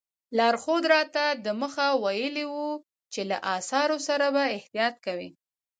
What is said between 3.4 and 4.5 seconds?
اثارو سره به